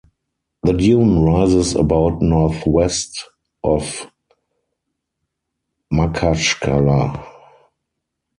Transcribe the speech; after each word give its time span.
The 0.63 0.73
dune 0.73 1.21
rises 1.23 1.75
about 1.75 2.23
northwest 2.23 3.23
of 3.63 4.07
Makhachkala. 5.93 7.23